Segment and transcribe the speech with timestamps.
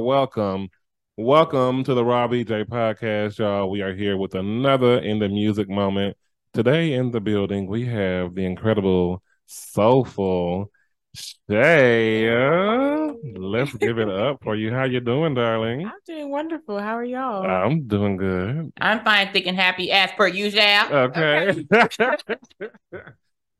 [0.00, 0.06] y'all.
[0.06, 0.68] Welcome.
[1.16, 3.70] Welcome to the Raw BJ podcast, y'all.
[3.70, 6.16] We are here with another indie music moment.
[6.54, 10.70] Today in the building, we have the incredible, soulful
[11.14, 12.28] Shea.
[12.28, 14.72] Uh, let's give it up for you.
[14.72, 15.84] How you doing, darling?
[15.84, 16.78] I'm doing wonderful.
[16.78, 17.44] How are y'all?
[17.44, 18.72] I'm doing good.
[18.80, 20.62] I'm fine, thick and happy as per usual.
[20.90, 21.66] Okay.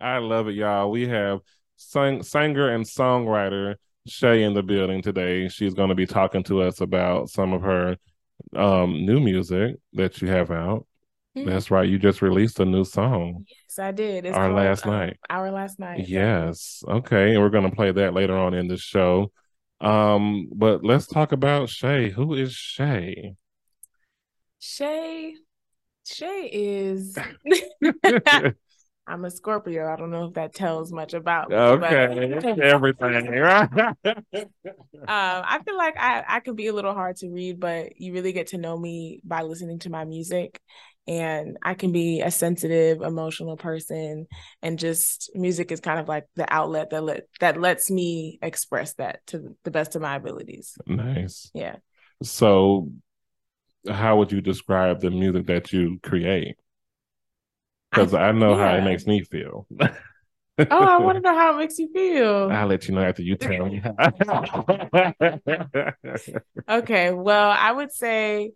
[0.00, 0.90] I love it, y'all.
[0.90, 1.40] We have
[1.76, 3.74] sing- singer and songwriter
[4.10, 5.48] Shea in the building today.
[5.48, 7.96] She's going to be talking to us about some of her
[8.54, 10.86] um, new music that you have out.
[11.36, 11.46] Mhm.
[11.46, 11.88] That's right.
[11.88, 13.44] You just released a new song.
[13.48, 14.26] Yes, I did.
[14.26, 15.16] It's Our called, last um, night.
[15.28, 16.08] Our last night.
[16.08, 16.82] Yes.
[16.86, 17.34] Okay.
[17.34, 19.30] And we're going to play that later on in the show.
[19.80, 22.10] Um, but let's talk about Shea.
[22.10, 23.34] Who is Shea?
[24.58, 25.36] Shea.
[26.04, 27.16] Shea is.
[29.06, 29.92] I'm a Scorpio.
[29.92, 31.56] I don't know if that tells much about me.
[31.56, 32.38] okay.
[32.40, 33.26] But, Everything.
[33.28, 33.68] Right?
[34.04, 34.46] um,
[35.08, 38.32] I feel like I, I could be a little hard to read, but you really
[38.32, 40.60] get to know me by listening to my music.
[41.08, 44.26] And I can be a sensitive, emotional person,
[44.62, 48.92] and just music is kind of like the outlet that let that lets me express
[48.94, 50.76] that to the best of my abilities.
[50.86, 51.50] nice.
[51.52, 51.76] Yeah.
[52.22, 52.92] So,
[53.90, 56.56] how would you describe the music that you create?
[57.90, 59.66] Because I, know how it makes me feel.
[60.70, 62.50] Oh, I want to know how it makes you feel.
[62.52, 63.82] I'll let you know after you tell me.
[66.68, 68.52] Okay, well, I would say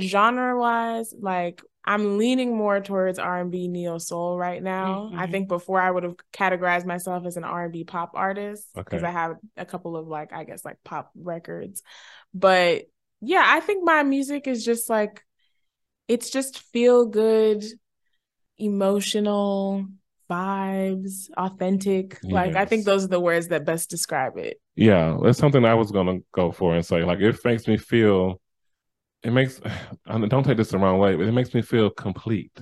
[0.00, 5.12] genre wise, like I'm leaning more towards R&B neo soul right now.
[5.16, 5.28] I Mhm.
[5.28, 9.04] think before I would have categorized myself as an R&B pop artist because Okay.
[9.04, 11.82] I have a couple of like I guess like pop records.
[12.34, 12.84] But
[13.20, 15.22] yeah, I think my music is just like
[16.08, 17.64] it's just feel good,
[18.58, 19.86] emotional
[20.30, 22.18] vibes, authentic.
[22.24, 24.58] Like I think those are the words that best describe it.
[24.76, 27.04] yeah, that's something I was gonna go for and say.
[27.04, 28.40] Like, it makes me feel.
[29.22, 29.60] It makes.
[30.06, 32.52] I don't take this the wrong way, but it makes me feel complete.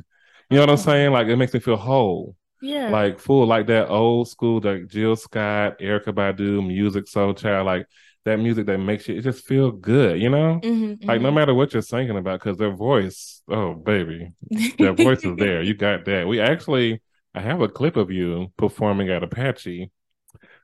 [0.51, 1.13] You know what I'm saying?
[1.13, 2.37] Like, it makes me feel whole.
[2.65, 2.91] Yeah.
[2.91, 7.87] like full like that old school like Jill Scott, Erykah Badu, Musiq Soulchild, like
[8.25, 10.61] that music that makes you it just feel good, you know?
[10.65, 11.33] Mhm, Like no mhm.
[11.33, 14.33] matter what you're singing about, because their voice, oh baby,
[14.79, 15.63] their voice is there.
[15.63, 16.27] You got that.
[16.29, 17.01] We actually
[17.35, 19.91] I have a clip of you performing at Apache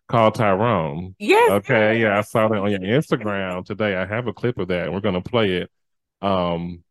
[0.09, 1.15] called Tyrone.
[1.19, 1.51] Yes.
[1.53, 3.97] Okay, yeah, I saw that on your Instagram today.
[3.97, 5.71] I have a clip of that, and we're gonna play it
[6.23, 6.83] um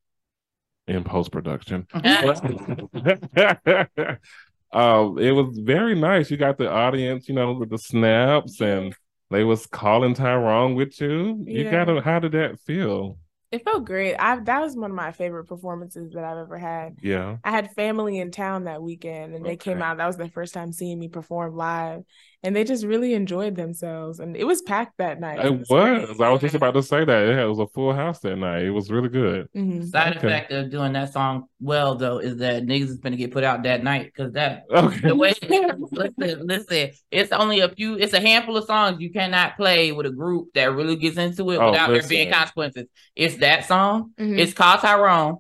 [0.88, 1.86] in post production.
[1.94, 2.02] um,
[5.20, 6.32] it was very nice.
[6.32, 8.96] You got the audience, you know, with the snaps, and
[9.30, 11.44] they was calling Tyrone with you.
[11.46, 12.02] You got to.
[12.02, 13.18] How did that feel?
[13.50, 14.16] It felt great.
[14.16, 16.98] I that was one of my favorite performances that I've ever had.
[17.02, 19.98] Yeah, I had family in town that weekend and they came out.
[19.98, 22.04] That was their first time seeing me perform live.
[22.44, 24.20] And they just really enjoyed themselves.
[24.20, 25.44] And it was packed that night.
[25.44, 25.68] it was.
[25.68, 26.22] great.
[26.22, 28.64] I was just about to say that it was a full house that night.
[28.64, 29.50] It was really good.
[29.56, 29.84] Mhm.
[29.90, 30.28] Side Okay.
[30.28, 33.64] effect of doing that song well though is that niggas is gonna get put out
[33.64, 35.00] that night because that Okay.
[35.08, 39.58] the way listen, listen, it's only a few, it's a handful of songs you cannot
[39.58, 42.08] play with a group that really gets into it Oh, without listen.
[42.10, 42.86] there being consequences.
[43.16, 44.12] It's that song.
[44.20, 44.38] Mhm.
[44.40, 45.38] It's called Tyrone,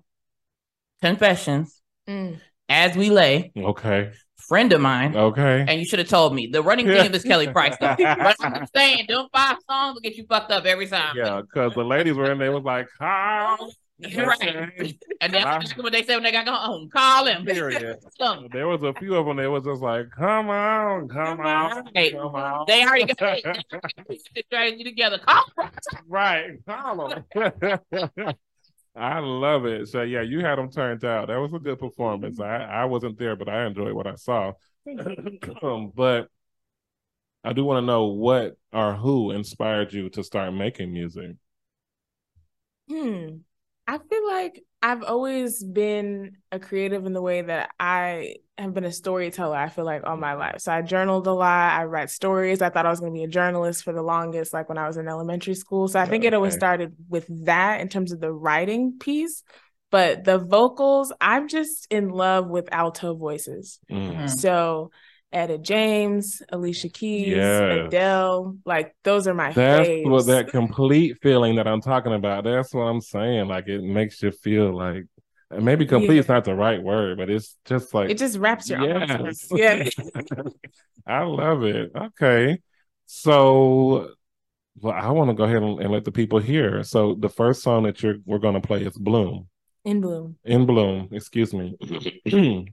[1.02, 1.80] Confessions,
[2.10, 2.40] Mm.
[2.70, 4.12] As We Lay, Okay.
[4.48, 5.16] Friend of Mine.
[5.16, 5.66] Okay.
[5.68, 6.48] And you should have told me.
[6.48, 7.76] The running theme is Kelly Price.
[7.80, 7.96] Though.
[8.00, 11.16] but I'm saying, them five songs will get you fucked up every time.
[11.18, 13.58] Yeah, because the ladies were in there was like, "How?"
[14.00, 14.96] You're right.
[15.22, 16.88] And that's what they say when they got home.
[16.90, 17.46] Call him.
[17.46, 17.98] Period.
[18.20, 21.90] So, There was a few of them that was just like, "Come on, come on,
[21.94, 25.20] Hey, come on." they already got the strategy together.
[25.20, 25.70] Call him.
[26.08, 26.52] right.
[26.68, 28.34] Call 'em.
[28.98, 29.88] I love it.
[29.88, 31.28] So yeah, you had them turned out.
[31.28, 32.40] That was a good performance.
[32.40, 34.54] I I wasn't there, but I enjoyed what I saw.
[35.62, 36.30] um, but
[37.44, 41.32] I do want to know what or who inspired you to start making music.
[42.90, 43.38] Hmm.
[43.86, 48.86] I feel like I've always been a creative in the way that I have been
[48.86, 50.62] a storyteller, I feel like all my life.
[50.62, 51.74] So I journaled a lot.
[51.74, 52.62] I write stories.
[52.62, 54.88] I thought I was going to be a journalist for the longest, like when I
[54.88, 55.88] was in elementary school.
[55.88, 59.44] So I think it always started with that in terms of the writing piece.
[59.90, 63.80] But the vocals, I'm just in love with alto voices.
[63.90, 64.16] Mm.
[64.16, 64.30] Mhm.
[64.30, 64.92] So
[65.38, 67.88] Etta James, Alicia Keys, Yes.
[67.88, 70.10] Adele, like those are my That's faves.
[70.10, 72.44] what that complete feeling that I'm talking about.
[72.44, 73.48] That's what I'm saying.
[73.48, 75.04] Like it makes you feel like
[75.52, 76.22] maybe complete Yeah.
[76.22, 79.48] is not the right word, but it's just like it just wraps your arms.
[79.52, 79.88] Yeah.
[81.08, 81.92] I love it.
[81.96, 82.60] Okay.
[83.06, 84.10] So
[84.82, 86.84] well, I want to go ahead and, and let the people hear.
[86.84, 89.48] So the first song that you're we're gonna play is Bloom.
[89.86, 90.36] In bloom.
[90.44, 91.78] In Bloom, excuse me.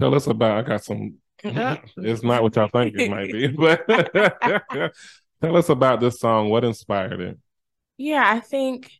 [0.00, 1.16] Tell us about I got some
[1.96, 3.86] it's not what y'all think it might be, but
[5.42, 6.48] tell us about this song.
[6.48, 7.38] What inspired it?
[7.98, 8.92] Yeah, I think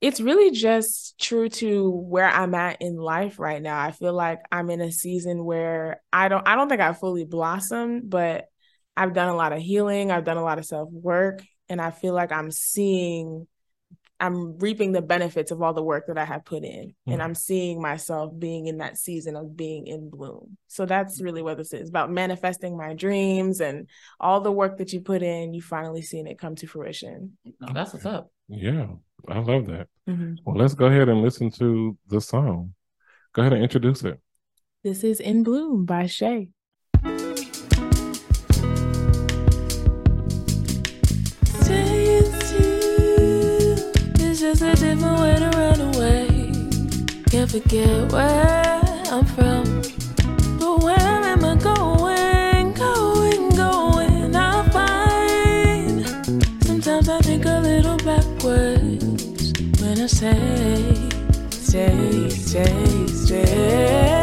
[0.00, 3.80] it's really just true to where I'm at in life right now.
[3.80, 7.24] I feel like I'm in a season where I don't I don't think I fully
[7.24, 8.46] blossomed, but
[8.96, 12.14] I've done a lot of healing, I've done a lot of self-work, and I feel
[12.14, 13.46] like I'm seeing
[14.20, 16.88] I'm reaping the benefits of all the work that I have put in.
[16.88, 17.12] Mm-hmm.
[17.12, 20.56] And I'm seeing myself being in that season of being in bloom.
[20.66, 23.88] So that's really what this is about manifesting my dreams and
[24.18, 27.38] all the work that you put in, you finally seeing it come to fruition.
[27.62, 28.30] Oh, that's what's up.
[28.48, 28.86] Yeah,
[29.28, 29.88] I love that.
[30.08, 30.34] Mm-hmm.
[30.44, 32.74] Well, let's go ahead and listen to the song.
[33.34, 34.18] Go ahead and introduce it.
[34.82, 36.48] This is In Bloom by Shea.
[47.48, 49.80] Forget where I'm from.
[50.58, 52.74] But where am I going?
[52.74, 56.06] Going, going, I'll find.
[56.64, 60.94] Sometimes I think a little backwards when I say,
[61.50, 64.17] stay, stay, stay.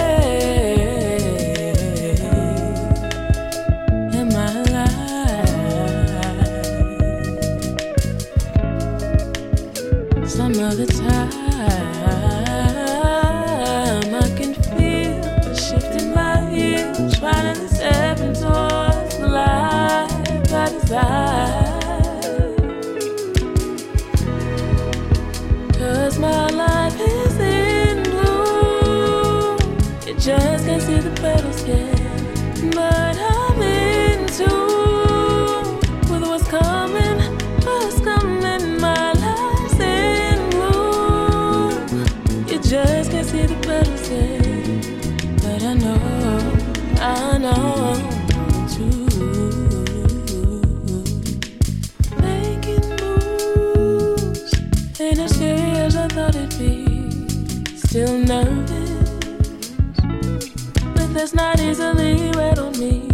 [61.15, 63.07] That's not easily read on me.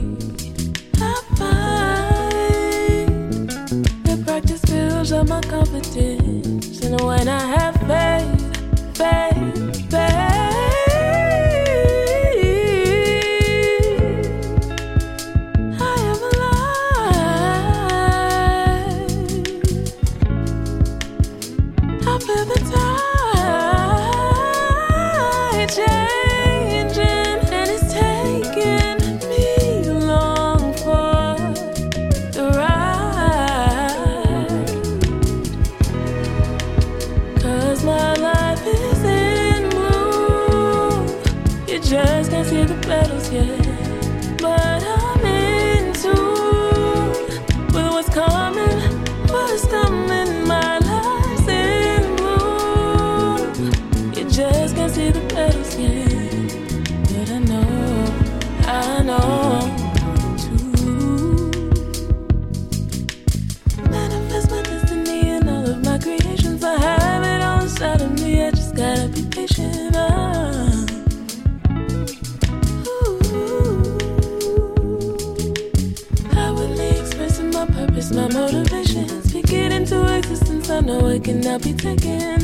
[0.96, 3.08] I find
[4.06, 8.41] that practice builds up my confidence, and when I have faith
[81.52, 82.41] I'll be thinking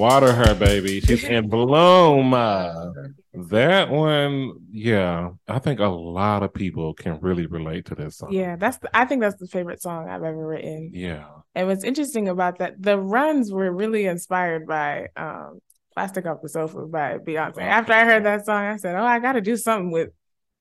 [0.00, 1.00] Water her, baby.
[1.06, 2.30] She's in bloom.
[2.30, 8.32] that one, yeah, I think a lot of people can really relate to this song.
[8.32, 10.90] Yeah, that's the, I think that's the favorite song I've ever written.
[10.94, 11.26] Yeah.
[11.54, 15.60] And what's interesting about that, the runs were really inspired by um,
[15.92, 17.58] Plastic Off the Sofa by Beyonce.
[17.58, 20.10] After I heard that song, I said, Oh, I gotta do something with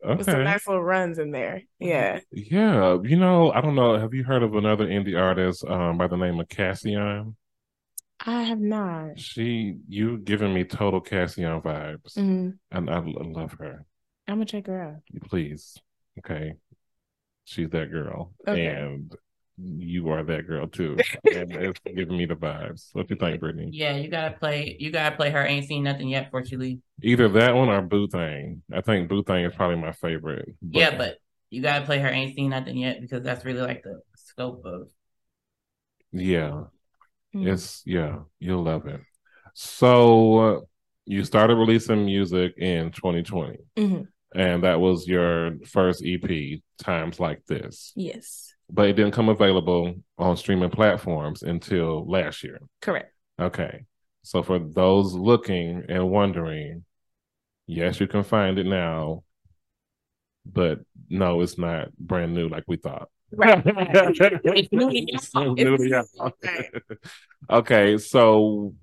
[0.01, 0.15] Okay.
[0.15, 1.61] With some nice little runs in there.
[1.77, 2.21] Yeah.
[2.31, 2.99] Yeah.
[3.03, 3.99] You know, I don't know.
[3.99, 7.35] Have you heard of another indie artist um, by the name of Cassian?
[8.25, 9.19] I have not.
[9.19, 12.49] She, you giving me total Cassian vibes, mm-hmm.
[12.71, 13.85] and I, I love her.
[14.27, 15.27] I'm gonna check her out.
[15.29, 15.77] Please,
[16.19, 16.53] okay.
[17.45, 18.67] She's that girl, okay.
[18.67, 19.15] and
[19.57, 20.97] you are that girl too,
[21.33, 22.89] and it's giving me the vibes.
[22.93, 23.69] What do you think, Brittany?
[23.71, 24.75] Yeah, you gotta play.
[24.79, 25.45] You gotta play her.
[25.45, 26.79] Ain't seen nothing yet before she leave.
[27.01, 28.63] Either that one or Boo Thing.
[28.73, 30.55] I think Boo Thing is probably my favorite.
[30.61, 30.79] But...
[30.79, 31.17] Yeah, but
[31.49, 32.09] you gotta play her.
[32.09, 34.89] Ain't seen nothing yet because that's really like the scope of.
[36.11, 36.63] Yeah.
[37.33, 37.47] Mhm.
[37.53, 39.01] It's yeah, you'll love it.
[39.53, 40.59] So uh,
[41.05, 44.07] you started releasing music in 2020, Mhm.
[44.35, 47.91] and that was your first EP, Times Like This.
[47.95, 52.59] Yes, But it didn't come available on streaming platforms until last year.
[52.81, 53.13] correct.
[53.39, 53.85] Okay.
[54.23, 56.85] So for those looking and wondering,
[57.67, 59.23] yes, you can find it now,
[60.45, 63.09] but no, it's not brand new like we thought.
[63.31, 63.61] Right.
[63.65, 65.53] It's new to y'all.
[65.57, 66.31] It's new to y'all.
[67.49, 68.73] okay, so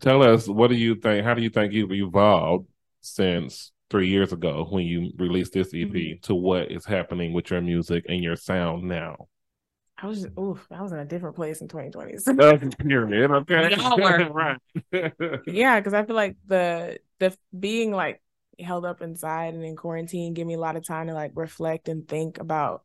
[0.00, 1.24] tell us what do you think?
[1.24, 2.66] How do you think you've evolved
[3.00, 6.22] since three years ago when you released this EP Mhm.
[6.22, 9.28] to what is happening with your music and your sound now?
[10.00, 12.18] I was just, oof, I was in a different place in 2020.
[12.18, 12.34] So-
[12.78, 13.30] Period.
[13.30, 13.68] Okay.
[13.68, 14.30] We all were.
[14.32, 14.58] right.
[15.46, 18.22] yeah, because I feel like the the being like
[18.60, 21.88] held up inside and in quarantine gave me a lot of time to like reflect
[21.88, 22.82] and think about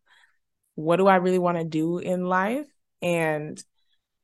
[0.76, 2.68] what do I really want to do in life?
[3.02, 3.62] And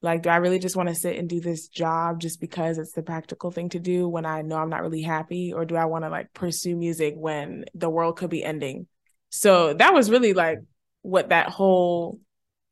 [0.01, 2.93] like do I really just want to sit and do this job just because it's
[2.93, 5.53] the practical thing to do when I know I'm not really happy?
[5.53, 8.87] Or do I want to like pursue music when the world could be ending?
[9.29, 10.59] So that was really like
[11.01, 12.19] what that whole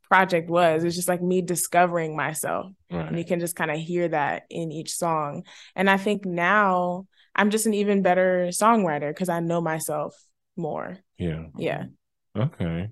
[0.04, 0.84] project was.
[0.84, 2.72] It's just like me discovering myself.
[3.08, 5.44] And you can just kind of hear that in each song.
[5.76, 10.16] And i think now i'm just an even better songwriter because i know myself
[10.56, 10.98] more.
[11.18, 11.46] Yeah.
[11.58, 11.86] yeah.
[12.36, 12.90] Okay.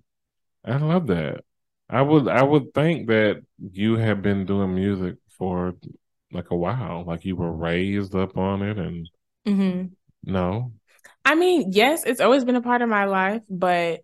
[0.65, 1.43] I love that.
[1.89, 5.75] I would I would think that you have been doing music for
[6.31, 9.09] like a while, like you were raised up on it and
[9.47, 9.87] mm-hmm.
[10.23, 10.71] no.
[11.23, 14.01] i mean yes it's always been a part of my life but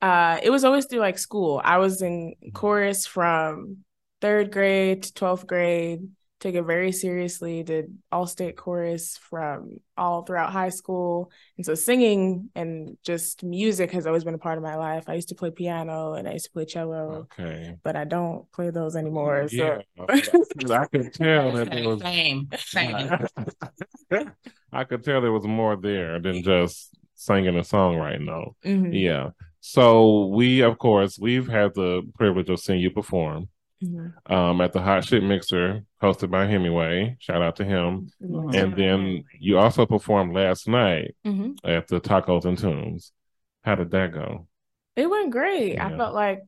[0.00, 3.78] uh it was always through like school i was in chorus from
[4.20, 6.08] third grade to 12th grade
[6.42, 11.74] took it very seriously did all state chorus from all throughout high school and so
[11.74, 15.34] singing and just music has always been a part of my life i used to
[15.34, 17.76] play piano and i used to play cello Okay.
[17.84, 19.48] but I don't play those anymore.
[19.48, 19.80] So Yeah.
[20.08, 23.08] I could tell that there was Same, same.
[24.72, 28.54] I could tell there was more there than just singing a song right now.
[28.64, 28.90] Mhm.
[28.92, 29.30] Yeah.
[29.60, 33.48] So we of course we've had the privilege of seeing you perform
[33.82, 34.30] Mhm.
[34.30, 37.16] um at the Hot Shit Mixer hosted by Hemingway.
[37.18, 38.10] Shout out to him.
[38.22, 38.54] Mhm.
[38.54, 41.56] And then you also performed last night Mhm.
[41.64, 43.12] at the Tacos and Tunes.
[43.64, 44.46] How did that go?
[44.96, 45.78] It went great.
[45.78, 46.40] I felt like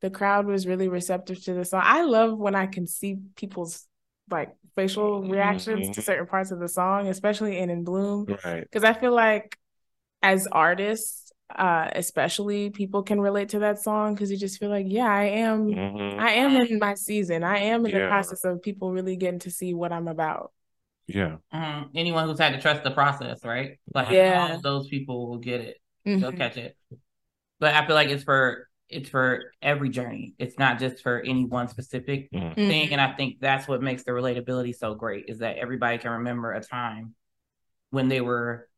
[0.00, 1.82] the crowd was really receptive to the song.
[1.84, 3.86] I love when I can see people's
[4.30, 6.04] like facial reactions to Mhm.
[6.04, 8.62] certain parts of the song, especially in In Bloom, Right.
[8.62, 9.58] because I feel like
[10.22, 11.21] as artists,
[11.56, 15.24] uh, especially people can relate to that song because you just feel like, yeah, I
[15.24, 15.66] am.
[15.66, 16.18] Mhm.
[16.18, 17.44] I am in my season.
[17.44, 20.52] I am in the process of people really getting to see what I'm about.
[21.06, 21.36] Yeah.
[21.52, 21.90] Mhm.
[21.94, 23.78] Anyone who's had to trust the process, right?
[23.94, 24.48] Like Yeah.
[24.48, 25.78] all of those people will get it.
[26.04, 26.36] They'll Mhm.
[26.36, 26.76] catch it.
[27.60, 30.34] But I feel like it's for it's for every journey.
[30.38, 32.54] It's not just for any one specific Mhm.
[32.56, 32.92] thing.
[32.92, 36.52] And I think that's what makes the relatability so great is that everybody can remember
[36.52, 37.14] a time
[37.88, 38.68] when they were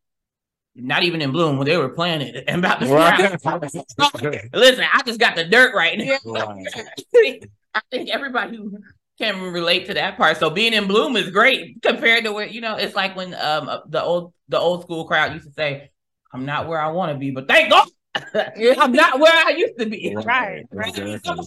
[0.75, 3.31] not even in bloom, when they were playing it and about to Right.
[4.53, 6.19] Listen, I just got the dirt right now.
[6.25, 6.67] Right.
[7.75, 8.79] I think everybody who
[9.19, 10.37] can relate to that part.
[10.39, 13.71] So being in bloom is great compared to where you know it's like when um
[13.89, 15.91] the old the old school crowd used to say,
[16.33, 19.79] "I'm not where I want to be, but thank God I'm not where I used
[19.79, 20.97] to be." Right, right.
[20.97, 21.47] Exactly.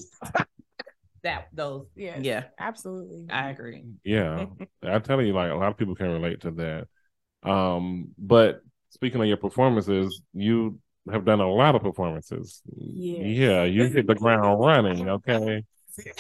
[1.24, 3.28] that those yeah yeah, absolutely.
[3.30, 3.86] I agree.
[4.04, 4.48] Yeah,
[4.84, 6.88] I tell you, like a lot of people can relate to that.
[7.50, 10.80] Um, but speaking of your performances, you
[11.12, 12.62] have done a lot of performances.
[12.76, 13.22] Yes.
[13.26, 15.08] Yeah, you hit the ground running.
[15.10, 15.64] Okay.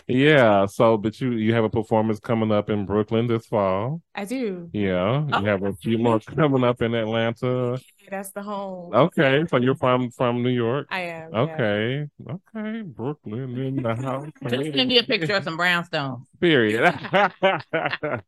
[0.07, 0.65] Yeah.
[0.65, 4.01] So, but you you have a performance coming up in Brooklyn this fall.
[4.15, 4.69] I do.
[4.73, 5.43] Yeah, you Oh.
[5.45, 7.77] have a few more coming up in Atlanta.
[8.09, 8.95] That's the home.
[8.95, 10.87] Okay, so you're from from New York.
[10.89, 11.31] I am.
[11.31, 11.39] yeah.
[11.41, 14.25] Okay, okay, Brooklyn in the house.
[14.49, 16.23] Just send me a picture of some brownstones.
[16.39, 16.81] Period.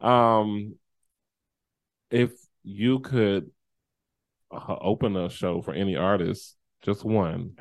[0.00, 0.74] um,
[2.10, 3.50] if you could
[4.54, 7.52] uh, open a show for any artist, just one,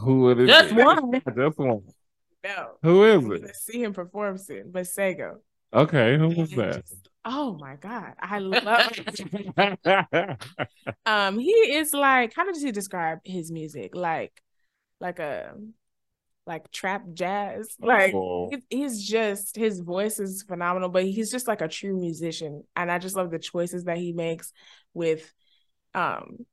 [0.00, 0.48] who it is?
[0.50, 0.82] it Just be?
[0.82, 1.12] one?
[1.36, 1.82] Just one.
[2.44, 2.72] No.
[2.82, 3.40] Who is it?
[3.42, 4.70] gonna see him perform soon.
[4.70, 5.40] But Sego.
[5.72, 6.84] Okay, who was that?
[7.24, 8.12] Oh my God.
[8.20, 8.92] I love
[11.06, 13.94] um he is like how does he describe his music?
[13.94, 14.40] Like
[15.00, 15.54] like a
[16.46, 17.74] like trap jazz.
[17.80, 18.50] Like Oh.
[18.68, 22.64] he's just his voice is phenomenal, but he's just like a true musician.
[22.76, 24.52] And I just love the choices that he makes
[24.92, 25.32] with
[25.94, 26.46] um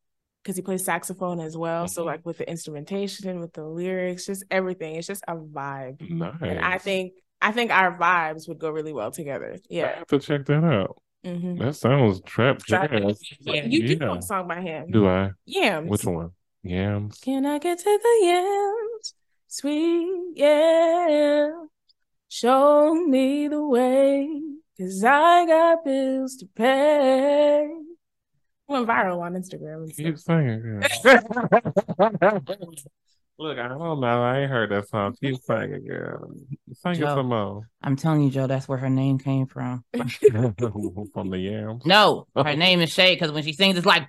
[0.44, 1.88] because he plays saxophone as well.
[1.88, 2.06] So Mhm.
[2.08, 4.96] like with the instrumentation, with the lyrics, just everything.
[4.96, 6.02] It's just a vibe.
[6.10, 6.36] nice.
[6.42, 9.54] And I think I think our vibes would go really well together.
[9.54, 9.96] I Yeah.
[10.00, 11.02] have to check that out.
[11.26, 11.60] Mhm.
[11.60, 13.20] That sounds trap jazz.
[13.40, 13.66] Yeah.
[13.66, 14.00] You do Yeah.
[14.00, 14.90] know a song by him.
[14.92, 15.32] Do I?
[15.46, 15.90] Yams.
[15.90, 16.32] Which one?
[16.64, 17.20] Yams.
[17.20, 19.14] Can I get to the yams?
[19.48, 21.52] sweet, yeah.
[22.30, 24.42] Show me the way,
[24.80, 27.68] cause I got bills to pay.
[28.72, 29.84] Went viral on Instagram.
[29.84, 30.80] and Keep singing, girl.
[33.38, 34.24] Look, I don't know.
[34.24, 35.14] I ain't heard that song.
[35.20, 36.32] Keep singing, girl.
[36.82, 37.68] Sing it some more.
[37.82, 39.84] I'm telling you, Joe, that's where her name came from.
[39.94, 41.86] From the yams.
[41.86, 44.08] No, her name is Shea because when she sings, it's like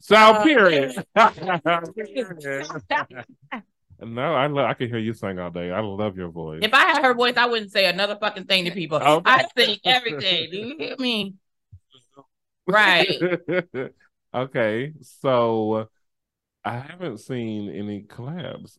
[0.00, 0.94] So Uh, period.
[4.00, 4.70] no, I love.
[4.70, 5.70] I can hear you sing all day.
[5.70, 6.60] I love your voice.
[6.62, 8.96] if I had her voice, I wouldn't say another fucking thing to people.
[8.98, 9.30] Okay.
[9.30, 10.46] I sing every day.
[10.50, 11.34] Do you hear me?
[12.68, 13.08] Right.
[14.34, 15.88] okay, so
[16.64, 18.78] I haven't seen any collabs.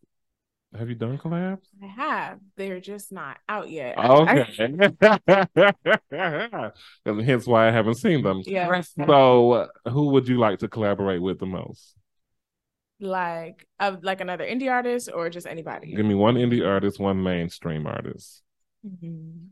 [0.77, 1.65] Have you done collabs?
[1.81, 2.39] I have.
[2.55, 3.96] They're just not out yet.
[3.98, 4.46] Oh, okay.
[4.60, 4.79] and
[7.25, 8.43] hence why I haven't seen them.
[8.46, 8.81] yeah.
[8.81, 11.96] So, who would you like to collaborate with the most?
[13.00, 15.96] Like of like another indie artist or just anybody.
[15.96, 18.43] Give me one indie artist, one mainstream artist.
[18.86, 19.48] Mm-hmm.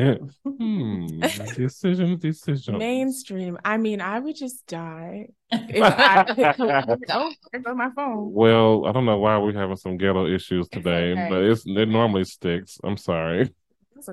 [0.00, 0.30] Mhm.
[0.44, 1.20] hmm.
[1.54, 2.78] Decision, decision.
[2.78, 3.58] Mainstream.
[3.64, 8.32] I mean, I would just die if I could collab- Oh, there goes my phone.
[8.32, 11.26] Well, I don't know why we're having some ghetto issues today, okay.
[11.28, 12.78] but it's it normally sticks.
[12.84, 13.52] I'm sorry.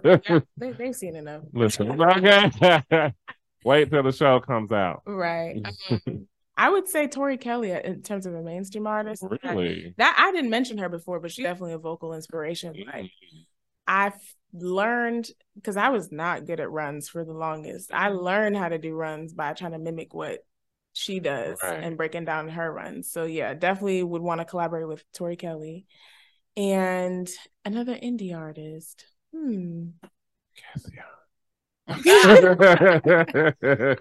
[0.05, 0.41] Okay.
[0.57, 1.43] they, they've seen enough.
[1.53, 3.13] Listen, okay.
[3.63, 5.01] Wait till the show comes out.
[5.05, 5.65] Right.
[5.89, 6.27] Um,
[6.57, 9.23] I would say Tori Kelly uh, in terms of a mainstream artist.
[9.43, 9.93] Really?
[9.97, 12.75] That I didn't mention her before, but she's definitely a vocal inspiration.
[12.91, 13.11] Like
[13.87, 14.19] I've
[14.61, 17.91] learned because I was not good at runs for the longest.
[17.93, 20.39] I learned how to do runs by trying to mimic what
[20.93, 21.83] she does Right.
[21.83, 23.11] and breaking down her runs.
[23.11, 25.85] So yeah, definitely would want to collaborate with Tori Kelly.
[26.55, 27.29] And
[27.65, 29.05] another indie artist.
[29.33, 29.89] Hmm.
[31.89, 31.93] I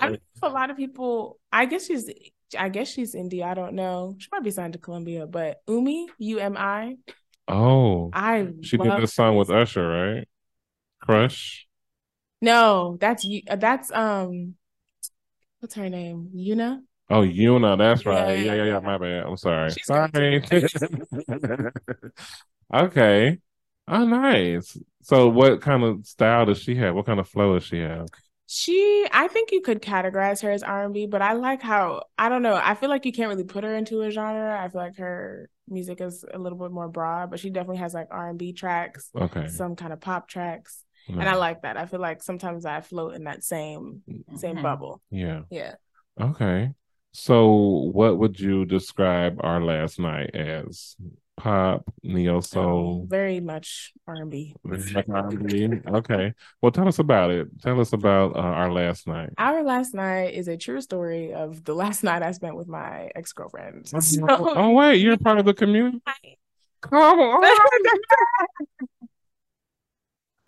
[0.03, 2.11] know a lot of people I guess she's
[2.59, 3.43] I guess she's indie.
[3.43, 4.17] I don't know.
[4.19, 6.97] She might be signed to Columbia, but Umi, U M I.
[7.49, 9.51] oh, I she did this song with.
[9.51, 10.29] Usher, right?
[11.07, 11.67] Crush.
[12.43, 13.43] No, that's you.
[13.49, 14.57] uh, That's um,
[15.61, 16.31] what's her name?
[16.35, 16.81] Yuna.
[17.09, 18.39] Oh, Yuna, that's right.
[18.39, 18.55] Yeah.
[18.55, 18.81] Yeah, yeah, yeah.
[18.81, 19.25] My bad.
[19.25, 19.71] I'm sorry.
[19.71, 20.43] She's sorry.
[22.75, 23.39] okay.
[23.89, 24.77] Oh, nice.
[25.03, 26.95] So, what kind of style does she have?
[26.95, 28.07] What kind of flow does she have?
[28.49, 32.05] She, I think you could categorize her as R and B, but I like how
[32.17, 32.55] I don't know.
[32.55, 34.61] I feel like you can't really put her into a genre.
[34.61, 37.93] I feel like her music is a little bit more broad, but she definitely has
[37.95, 39.49] like R and B tracks, Okay.
[39.49, 41.77] some kind of pop tracks, and I like that.
[41.77, 44.03] I feel like sometimes I float in that same
[44.37, 44.63] same Mhm.
[44.63, 45.01] bubble.
[45.11, 45.43] Yeah.
[45.51, 45.75] Yeah.
[46.21, 46.73] Okay.
[47.13, 47.47] So,
[47.93, 50.97] what would you describe our last night as?
[51.39, 54.55] Pop, neo soul, Very much R and B.
[54.65, 55.69] like R&B?
[55.87, 56.33] Okay.
[56.63, 57.49] Well, tell us about it.
[57.61, 59.35] Tell us about uh, our last night.
[59.37, 63.11] Our last night is a true story of the last night I spent with my
[63.15, 63.93] ex girlfriend.
[64.27, 66.01] oh wait, you're part of the community.
[66.81, 67.45] Come on.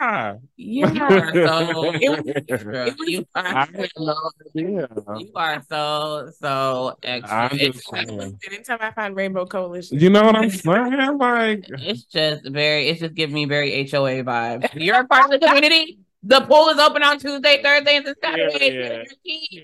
[0.00, 0.34] Ah.
[0.56, 1.30] yeah.
[1.32, 4.14] So- It was- you are had no
[4.54, 7.36] you are so so extra.
[7.36, 8.38] I'm It's, just saying.
[8.46, 11.18] Anytime I find Rainbow Coalition, You know what I'm saying?
[11.18, 14.68] Like, it's just very it's just giving me very HOA vibes.
[14.74, 15.98] You're a part of the community.
[16.24, 19.06] The pool is open on Tuesday, Thursday, and Saturday.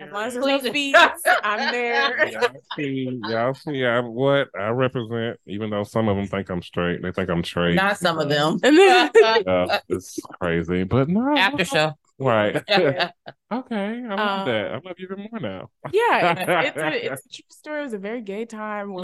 [0.01, 0.95] as long as there's no fees,
[1.43, 2.29] I'm there.
[2.31, 6.63] y'all see, y'all see, I, what I represent, even though some of them think I'm
[6.63, 7.75] straight, they think I'm straight.
[7.75, 8.59] Not some of them.
[8.65, 9.11] And then
[9.47, 11.37] Uh, it's crazy, but no.
[11.37, 11.93] After show.
[12.19, 12.63] Right.
[13.53, 14.03] Okay.
[14.05, 14.71] I love Um, that.
[14.73, 15.71] I love you even more now.
[15.93, 17.81] yeah, it's a, it's a true story.
[17.81, 18.93] It was a very gay time.
[18.93, 19.03] We're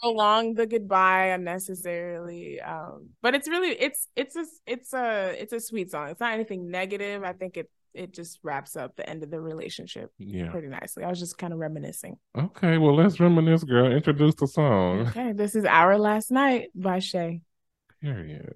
[0.00, 2.60] prolong the goodbye unnecessarily.
[2.60, 6.08] Um, but it's really it's it's a it's a it's a sweet song.
[6.08, 7.22] It's not anything negative.
[7.22, 10.50] I think it it just wraps up the end of the relationship Yeah.
[10.50, 11.04] pretty nicely.
[11.04, 12.16] I was just kind of reminiscing.
[12.36, 12.78] Okay.
[12.78, 13.92] Well, let's reminisce, girl.
[13.92, 15.00] Introduce the song.
[15.08, 17.42] Okay, this is Our Last Night by Shea.
[18.00, 18.54] Period.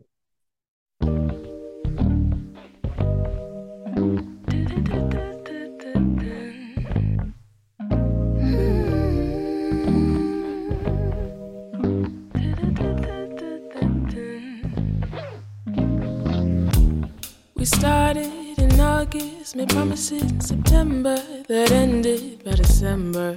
[17.67, 21.17] Started in August, made promises in September
[21.49, 23.37] that ended by December.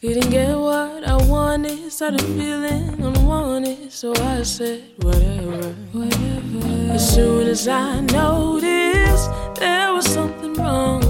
[0.00, 6.92] Didn't get what I wanted, started feeling unwanted, so I said whatever, whatever.
[6.92, 11.00] As soon as I noticed there was something wrong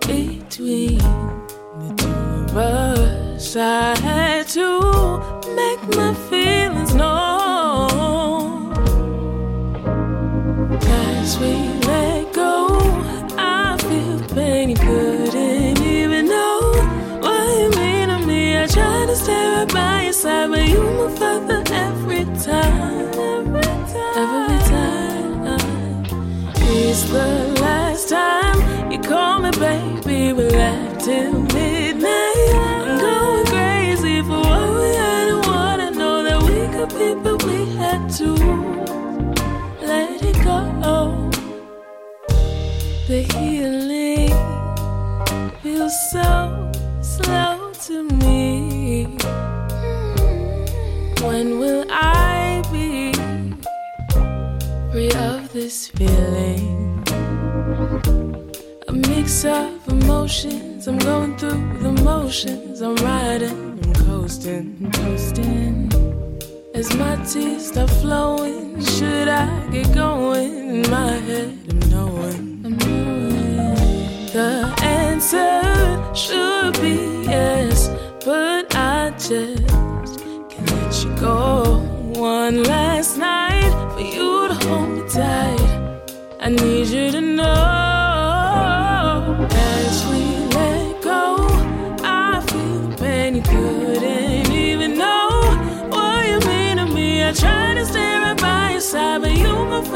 [0.00, 0.97] between
[3.56, 4.80] i had to
[5.54, 8.72] make my feelings known.
[10.82, 11.54] As we
[11.86, 12.78] let go,
[13.38, 16.60] I feel pain you couldn't even know
[17.22, 18.58] what you mean to me.
[18.58, 23.14] I try to stay right by your side, but you move further every time.
[24.24, 25.58] Every time.
[26.70, 30.32] It's the last time you call me, baby.
[30.34, 31.37] We left have.
[45.88, 46.70] So
[47.00, 49.04] slow to me.
[51.22, 53.12] When will I be
[54.92, 57.02] free of this feeling?
[58.88, 60.88] A mix of emotions.
[60.88, 62.82] I'm going through the motions.
[62.82, 65.90] I'm riding, I'm coasting, coasting.
[66.74, 70.82] As my tears start flowing, should I get going?
[70.82, 71.67] In my head,
[76.18, 77.88] should be yes,
[78.24, 80.18] but I just
[80.50, 81.78] can't let you go.
[82.18, 86.02] One last night for you to hold me tight.
[86.40, 88.66] I need you to know.
[89.48, 90.22] As we
[90.56, 91.46] let go,
[92.02, 95.28] I feel the pain you couldn't even know
[95.88, 97.22] what you mean to me.
[97.22, 99.88] I try to stay right by your side, but you move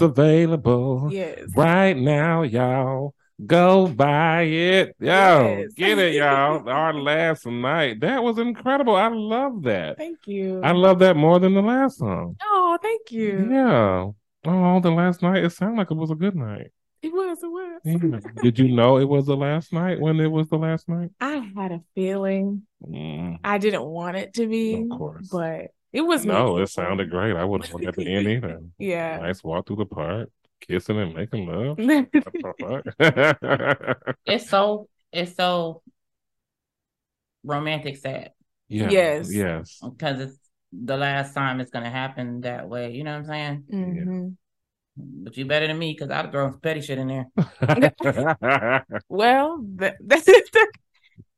[0.00, 1.50] It's available Yes.
[1.54, 3.14] right now, y'all.
[3.44, 4.96] Go buy it.
[4.98, 5.06] Yo,
[5.60, 5.72] Yes.
[5.74, 6.66] get it, y'all.
[6.68, 8.00] Our last night.
[8.00, 8.96] That was incredible.
[8.96, 9.98] I love that.
[9.98, 10.60] Thank you.
[10.62, 12.36] I love that more than the last song.
[12.42, 13.46] Oh, thank you.
[13.50, 14.10] Yeah.
[14.46, 15.44] Oh, the last night.
[15.44, 16.68] It sounded like it was a good night.
[17.02, 17.38] It was.
[17.42, 17.80] It was.
[17.84, 18.42] Yeah.
[18.42, 21.10] Did you know it was the last night when it was the last night?
[21.20, 22.62] I had a feeling.
[22.86, 25.28] Mm, I didn't want it to be, Of course.
[25.30, 26.24] but it was.
[26.24, 26.62] no, meaningful.
[26.62, 27.36] it sounded great.
[27.36, 28.60] I would have went at the end either.
[28.78, 29.18] Yeah.
[29.18, 30.28] Nice walk through the park,
[30.60, 31.78] kissing and making love.
[31.78, 34.16] What the fuck?
[34.26, 35.82] It's so it's so
[37.42, 38.30] romantic sad
[38.68, 39.32] yeah, Yes.
[39.34, 39.80] Yes.
[39.82, 40.38] because it's
[40.72, 42.92] the last time it's gonna happen that way.
[42.92, 43.64] You know what I'm saying?
[43.72, 44.36] Mhm.
[44.96, 47.26] But you better than me because I'd throw some petty shit in there.
[49.08, 50.48] Well, that, that's it.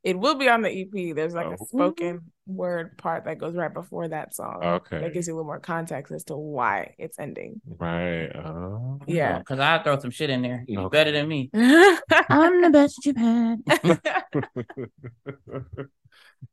[0.04, 1.12] It will be on the EP.
[1.14, 1.52] There's like Oh.
[1.54, 4.58] a spoken word part that goes right before that song.
[4.62, 5.00] Okay.
[5.00, 7.60] That gives you a little more context as to why it's ending.
[7.78, 8.26] right.
[8.34, 8.98] Oh.
[9.06, 9.38] Yeah.
[9.38, 10.64] Because I'd throw some shit in there.
[10.66, 10.96] You Okay.
[10.98, 11.50] better than me.
[11.54, 13.62] I'm the best you've had.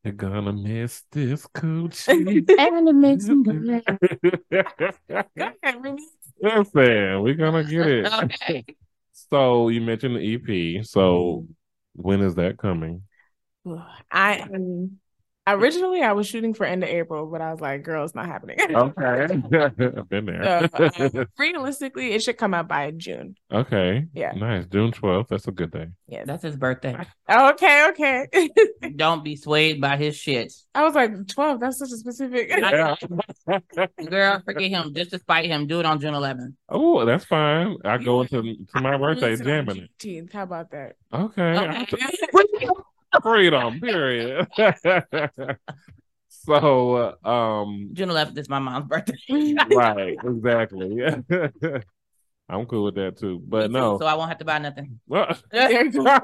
[0.03, 2.47] You're gonna miss this coochie.
[2.59, 3.83] and it makes me good.
[4.51, 6.01] Go ahead, Remy.
[6.41, 8.05] Listen, we're gonna get it.
[8.23, 8.63] Okay.
[9.31, 10.85] So you mentioned the EP.
[10.85, 11.47] So
[11.93, 13.01] when is that coming?
[14.11, 14.99] I am
[15.47, 18.27] originally I was shooting for end of April, but I was like, girl, it's not
[18.27, 18.57] happening.
[18.59, 19.03] Okay.
[19.57, 20.69] I've been there.
[20.77, 23.35] So, uh, realistically, it should come out by June.
[23.51, 24.05] okay.
[24.13, 24.31] Yeah.
[24.33, 24.65] Nice.
[24.67, 25.27] June 12th.
[25.29, 25.87] That's a good day.
[26.07, 26.95] Yeah, That's his birthday.
[27.29, 28.49] okay, okay.
[28.95, 30.53] Don't be swayed by his shit.
[30.75, 32.49] I was like, 12, that's such a specific.
[32.49, 32.95] Yeah.
[34.07, 34.93] Girl, forget him.
[34.93, 36.53] Just to spite him, do it on June 11th.
[36.69, 37.75] oh, that's fine.
[37.83, 39.89] I go into to my birthday Release it jamming it.
[39.99, 40.33] Juneteenth.
[40.33, 40.95] How about that?
[41.13, 41.83] Okay.
[41.83, 42.67] Okay.
[43.23, 44.47] Freedom, period.
[46.29, 49.15] so, uh, um, June 11th is my mom's birthday.
[49.71, 50.99] right, exactly.
[52.49, 53.41] I'm cool with that too.
[53.45, 53.99] But Me too, no.
[53.99, 54.99] So I won't have to buy nothing.
[55.07, 56.19] There you go.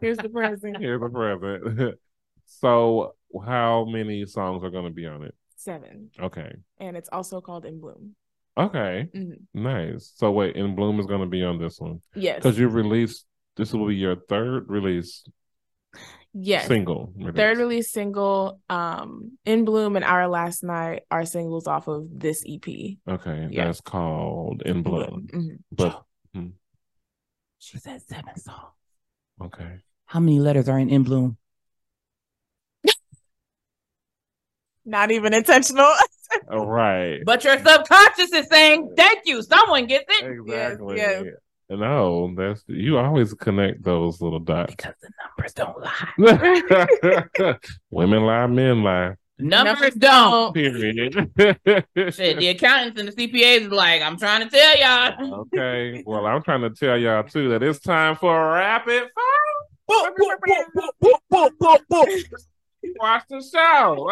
[0.00, 0.76] Here's the present.
[0.80, 1.98] Here's the present.
[2.46, 5.34] so, how many songs are going to be on it?
[5.56, 6.10] Seven.
[6.20, 6.54] Okay.
[6.78, 8.14] And it's also called In Bloom.
[8.56, 9.08] Okay.
[9.14, 9.38] Mhm.
[9.54, 10.12] Nice.
[10.16, 12.36] So, wait, In Bloom is going to be on this one Yes.
[12.36, 13.24] because you released.
[13.56, 15.24] This will be your third release
[16.34, 16.66] Yes.
[16.66, 17.12] single.
[17.16, 17.34] release.
[17.36, 22.42] Third release single, um, In Bloom and Our Last Night are singles off of this
[22.46, 22.98] EP.
[23.06, 23.66] Okay, Yeah.
[23.66, 25.28] that's called In Bloom.
[25.32, 25.58] Mhm.
[25.70, 26.02] But
[27.58, 28.72] She said seven songs.
[29.40, 31.36] okay, How many letters are in In Bloom?
[34.84, 35.92] Not even intentional.
[36.50, 37.20] All right.
[37.24, 40.96] But your subconscious is saying, "Thank you." Someone gets it Exactly.
[40.96, 41.24] yes.
[41.70, 44.74] No, that's you always connect those little dots.
[44.74, 47.54] because the numbers don't lie.
[47.90, 49.14] Women lie, men lie.
[49.38, 50.54] Numbers don't.
[50.54, 51.14] Period.
[51.36, 55.40] Shit, the accountants and the CPAs is like, I'm trying to tell y'all.
[55.52, 56.02] okay.
[56.06, 59.62] Well, I'm trying to tell y'all too that it's time for a rapid fire.
[62.98, 64.08] Watch the show.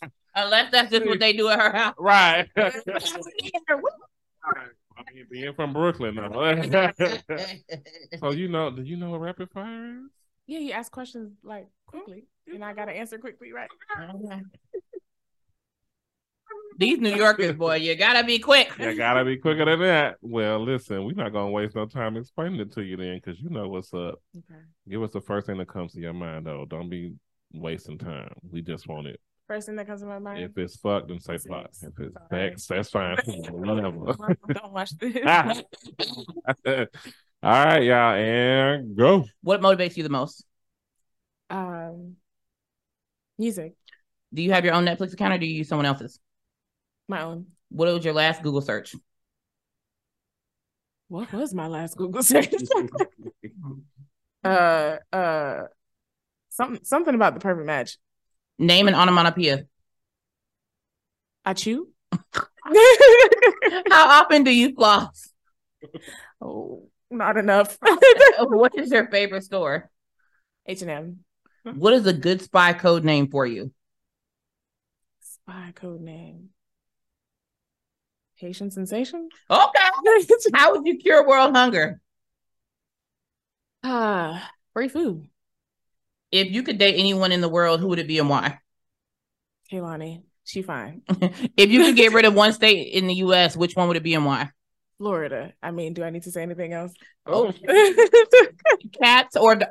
[0.34, 1.94] Unless that's just what they do at her house.
[1.98, 2.48] right.
[5.08, 6.92] I mean, being from Brooklyn, though.
[6.98, 7.36] so
[8.22, 10.10] oh, you know, do you know what rapid fire is?
[10.50, 13.70] yeah, you ask questions like oh, quickly, and I gotta answer quickly, right?
[16.76, 18.72] These New Yorkers, boy, you gotta be quick.
[18.78, 20.16] You gotta be quicker than that.
[20.22, 23.48] Well, listen, we're not gonna waste no time explaining it to you then, because you
[23.48, 24.20] know what's up.
[24.36, 24.60] Okay.
[24.88, 26.64] Give us the first thing that comes to your mind, though.
[26.68, 27.14] Don't be
[27.52, 28.32] wasting time.
[28.50, 29.20] We just want it.
[29.50, 30.44] First thing that comes to my mind.
[30.44, 31.70] If it's fuck, then say fuck.
[31.82, 32.50] If it's Sorry.
[32.50, 33.16] sex, that's fine.
[33.50, 34.14] Whatever.
[34.52, 35.16] Don't watch this.
[35.26, 36.86] All
[37.42, 39.24] right, y'all, and go.
[39.42, 40.44] What motivates you the most?
[41.50, 42.14] um,
[43.38, 43.74] music,
[44.32, 46.20] Do you have your own Netflix account or do you use someone else's?
[47.08, 47.46] my own.
[47.70, 48.94] What was your last Google search?
[51.08, 52.54] What was my last Google search?
[54.44, 55.62] uh, uh,
[56.50, 57.98] something something about the perfect match.
[58.60, 59.64] Name an onomatopoeia.
[61.46, 61.88] I chew.
[63.90, 65.32] How often do you floss?
[66.42, 67.78] oh, not enough.
[68.38, 69.90] what is your favorite store?
[70.66, 71.18] H and M.
[71.74, 73.72] What is a good spy code name for you?
[75.22, 76.50] Spy code name.
[78.34, 79.30] Haitian sensation.
[79.48, 79.88] Okay.
[80.54, 81.98] How would you cure world hunger?
[83.82, 85.30] Ah, free food.
[86.32, 88.58] If you could date anyone in the world, who would it be and why?
[89.70, 91.02] Kehlani, she fine.
[91.56, 94.02] if you could get rid of one state in the US, which one would it
[94.02, 94.50] be and why?
[94.98, 95.52] Florida.
[95.62, 96.92] I mean, do I need to say anything else?
[97.26, 98.46] Oh, oh.
[99.02, 99.66] cats or do-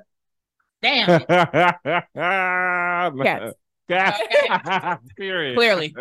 [0.82, 3.54] damn, Cats.
[3.88, 5.02] Cats.
[5.18, 5.56] Period.
[5.56, 5.94] clearly.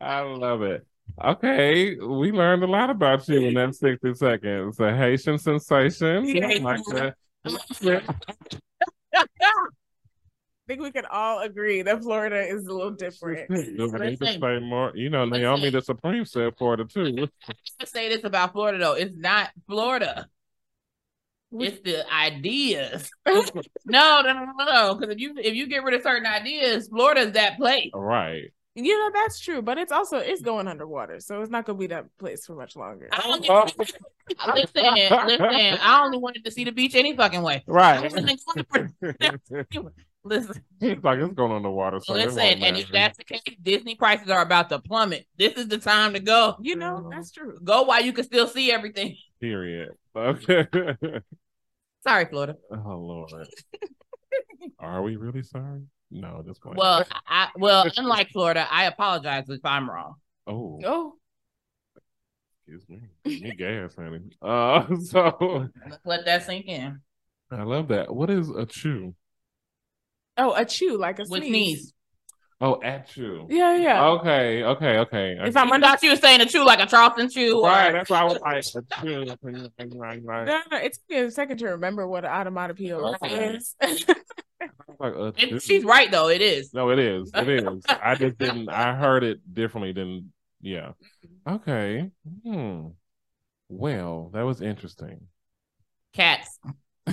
[0.00, 0.86] I love it.
[1.22, 4.78] Okay, we learned a lot about you in that 60 seconds.
[4.80, 6.26] A Haitian sensation.
[6.26, 6.58] Yeah.
[6.60, 7.14] Like that.
[9.14, 9.24] I
[10.68, 13.48] think we can all agree that Florida is a little different.
[13.48, 14.90] Do I need to say more?
[14.96, 17.28] You know, Naomi the Supreme said Florida too.
[17.78, 18.94] Let's say this about Florida though.
[18.94, 20.28] It's not Florida.
[21.52, 23.08] It's the ideas.
[23.26, 23.42] no,
[23.86, 24.94] no, no, no, no.
[24.94, 27.90] Because if you if you get rid of certain ideas, Florida's that place.
[27.94, 28.52] Right.
[28.76, 31.86] You know, that's true, but it's also it's going underwater, so it's not gonna be
[31.86, 33.08] that place for much longer.
[33.10, 33.64] I only, oh.
[33.64, 34.02] listen,
[34.46, 35.78] listen.
[35.80, 37.64] I only wanted to see the beach any fucking way.
[37.66, 38.12] Right.
[40.26, 42.00] Listen, It's like it's going underwater.
[42.00, 45.24] So listen, won't and if that's the case, Disney prices are about to plummet.
[45.38, 46.56] This is the time to go.
[46.60, 47.56] You know, that's true.
[47.62, 49.16] Go while you can still see everything.
[49.40, 49.90] period.
[50.16, 50.66] Okay.
[52.02, 52.56] Sorry, Florida.
[52.72, 53.46] oh Lord.
[54.80, 55.82] Are we really sorry?
[56.10, 56.76] No, just one.
[56.76, 60.14] Well, I well, unlike Florida, I apologize if I'm wrong.
[60.46, 61.12] oh, Oh,
[62.66, 63.00] excuse me.
[63.24, 64.20] Give Me gas, honey.
[64.42, 67.00] Uh, so Let's let that sink in.
[67.50, 68.14] I love that.
[68.14, 69.14] What is a chew?
[70.38, 71.78] oh, a chew like a With sneeze.
[71.78, 71.92] sneeze.
[72.60, 73.46] Oh, at chew.
[73.50, 74.06] Yeah, yeah.
[74.06, 75.36] Okay, okay, okay.
[75.42, 77.58] If I'm I under, you were saying a chew like a Charleston chew.
[77.60, 79.26] or- right, that's why I was like, a chew.
[79.98, 80.46] Right, right.
[80.46, 83.56] no, no, it took me a second to remember what an onomatopoeia Okay.
[83.56, 83.74] is.
[84.98, 86.28] Like, And she's right though.
[86.28, 86.72] It is.
[86.74, 87.30] No, it is.
[87.34, 87.84] It is.
[87.88, 88.68] I just didn't.
[88.68, 90.32] I heard it differently than.
[90.60, 90.92] Yeah.
[91.48, 92.10] Okay.
[92.44, 92.88] Hmm.
[93.68, 95.20] Well, that was interesting.
[96.14, 96.58] Cats.
[97.06, 97.12] I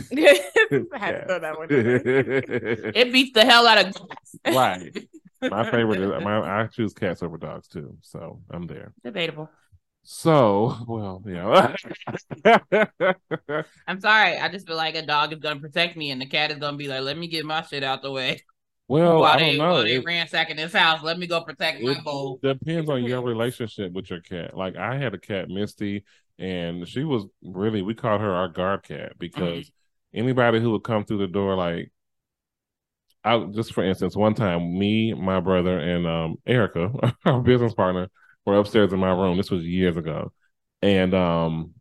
[0.93, 1.67] had to throw that one.
[1.69, 3.95] It beats the hell out of
[4.47, 5.07] right.
[5.41, 6.61] My favorite is my.
[6.63, 7.97] I choose cats over dogs too.
[8.01, 8.93] So I'm there.
[9.03, 9.49] debatable.
[10.03, 11.75] So well, yeah.
[13.87, 14.37] I'm sorry.
[14.37, 16.77] I just feel like a dog is gonna protect me, and the cat is gonna
[16.77, 18.41] be like, "Let me get my shit out the way."
[18.87, 19.73] well, while I they don't know.
[19.73, 22.39] while they It- ransacking this house, let me go protect my bowl.
[22.41, 24.55] depends on your relationship with your cat.
[24.55, 26.03] Like I had a cat, Misty,
[26.39, 29.71] and she was really we called her our guard cat because
[30.13, 31.91] anybody who would come through the door, like
[33.23, 36.91] I just for instance, one time me, my brother, and um Erica,
[37.25, 38.09] our business partner,
[38.45, 39.37] were upstairs in my room.
[39.37, 40.31] This was years ago.
[40.81, 41.73] And um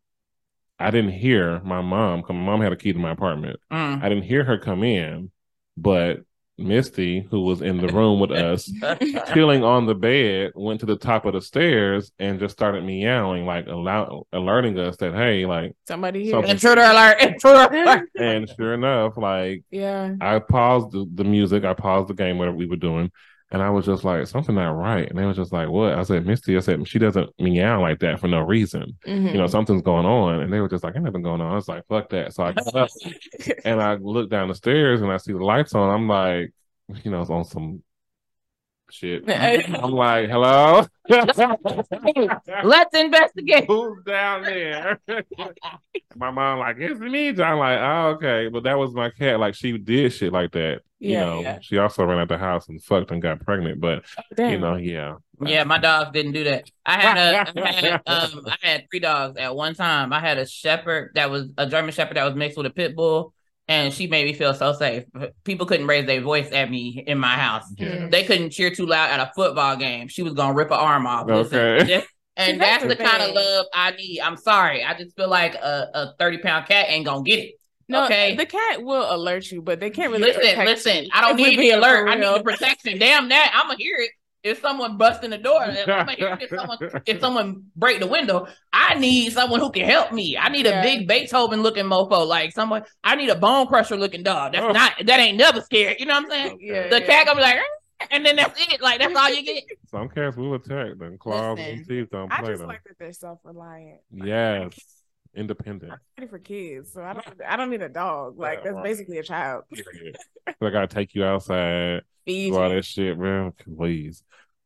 [0.78, 2.36] I didn't hear my mom come.
[2.36, 3.60] My mom had a key to my apartment.
[3.70, 4.02] Mm.
[4.02, 5.30] I didn't hear her come in,
[5.76, 6.24] but
[6.58, 8.70] Misty, who was in the room with us,
[9.32, 13.46] chilling on the bed, went to the top of the stairs and just started meowing,
[13.46, 16.42] like allow, alerting us that hey, like, Somebody here.
[16.44, 17.20] Intruder alert!
[17.20, 18.10] Intruder alert!
[18.18, 20.14] and sure enough, like yeah.
[20.20, 23.10] I paused the, the music, I paused the game, whatever we were doing,
[23.52, 25.08] and I was just like, something not right.
[25.08, 25.92] And they was just like, what?
[25.92, 28.96] I said, Misty, I said, she doesn't meow like that for no reason.
[29.06, 29.30] Mhm.
[29.32, 30.40] You know, something's going on.
[30.40, 31.52] And they were just like, ain't nothing going on.
[31.52, 32.32] I was like, fuck that.
[32.32, 32.88] So I got up
[33.64, 35.90] and I look down the stairs and I see the lights on.
[35.90, 36.52] I'm like,
[37.04, 37.82] you know, it's on some
[38.92, 39.24] shit.
[39.28, 40.86] I'm like, hello?
[41.08, 43.64] Let's investigate.
[43.66, 45.00] Who's down there?
[46.16, 47.28] my mom like, it's me.
[47.30, 48.48] I'm like, oh, okay.
[48.48, 49.40] But that was my cat.
[49.40, 50.80] Like she did shit like that.
[50.98, 51.58] You Yeah, know, yeah.
[51.60, 53.80] she also ran out the house and fucked and got pregnant.
[53.80, 54.04] But
[54.36, 54.50] Damn.
[54.52, 55.14] you know, yeah.
[55.44, 56.70] Yeah, my dogs didn't do that.
[56.86, 60.12] I had a, I had, um, I had three dogs at one time.
[60.12, 62.94] I had a shepherd that was a German shepherd that was mixed with a pit
[62.94, 63.34] bull,
[63.72, 65.04] and she made me feel so safe.
[65.44, 67.64] People couldn't raise their voice at me in my house.
[67.78, 68.08] Yeah.
[68.08, 70.08] They couldn't cheer too loud at a football game.
[70.08, 71.26] She was gonna rip an arm off.
[71.26, 71.86] Listen, Okay.
[71.96, 72.06] just-
[72.36, 74.20] and that's that's the the kind of love I need.
[74.20, 74.82] I'm sorry.
[74.82, 77.54] I just feel like a, a 30 pound cat ain't gonna get it.
[77.88, 78.34] No, Okay.
[78.36, 80.32] the cat will alert you, but they can't really.
[80.32, 81.04] Listen, listen.
[81.04, 81.10] you.
[81.12, 82.08] I don't need the being alert.
[82.08, 82.98] I need the protection.
[82.98, 83.52] Damn that.
[83.54, 84.10] I'm gonna hear it.
[84.44, 88.00] If someone busts in the door, if, I'ma hear it if someone if someone break
[88.00, 90.36] the window, I need someone who can help me.
[90.36, 90.82] I need a Yeah.
[90.82, 92.82] big Beethoven looking mofo, like someone.
[93.04, 94.52] I need a bone crusher looking dog.
[94.52, 94.72] That's Oh.
[94.72, 96.00] not that ain't never scared.
[96.00, 96.58] You know what I'm saying?
[96.60, 97.06] Yeah, The yeah.
[97.06, 98.80] cat gonna be like, "Eh," and then that's it.
[98.82, 99.62] Like that's all you get.
[99.90, 100.98] Some cats will attack.
[100.98, 102.68] Them claws and teeth don't I play just them.
[102.68, 104.00] like that they're self-reliant.
[104.12, 105.01] Yes.
[105.34, 105.92] Independent.
[105.92, 107.26] I'm ready for kids, so I don't.
[107.48, 108.38] I don't need a dog.
[108.38, 108.84] Like Yeah, that's right.
[108.84, 109.64] basically a child.
[110.46, 112.02] I gotta take you outside.
[112.26, 112.74] Feed Do all you.
[112.76, 113.52] that shit, man.
[113.76, 114.22] Please.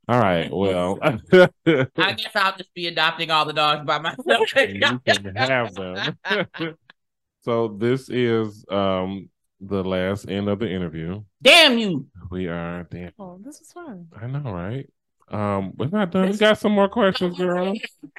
[0.09, 0.51] All right.
[0.53, 1.19] Well, I
[1.95, 4.55] guess I'll just be adopting all the dogs by myself.
[4.57, 6.17] you can have them.
[7.43, 9.29] so this is um
[9.61, 11.23] the last end of the interview.
[11.43, 12.07] Damn you!
[12.31, 13.13] We are damn.
[13.19, 14.09] Oh, this is fun.
[14.21, 14.89] I know, right?
[15.29, 16.31] Um, we're not done.
[16.31, 17.75] We got some more questions, girl.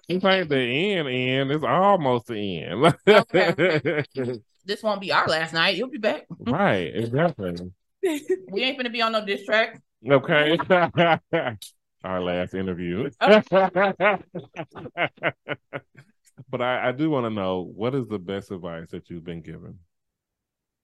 [0.10, 1.52] It's like the end, end.
[1.52, 4.41] It's almost the end.
[4.67, 5.78] This won't be our last night.
[5.78, 6.26] You'll be back.
[6.39, 7.56] right, exactly.
[8.04, 9.82] We ain't gonna be on no diss track.
[10.08, 10.58] Okay.
[12.04, 13.10] Our last interview.
[13.20, 13.52] but
[16.62, 19.80] I, I do want to know what is the best advice that you've been given?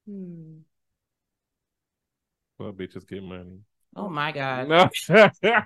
[0.08, 0.60] Hmm.
[2.58, 3.60] Well, bitches get money.
[3.96, 4.68] Oh my god!
[4.68, 4.90] No.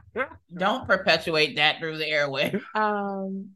[0.55, 2.53] Don't perpetuate that through the airway.
[2.75, 3.51] Um.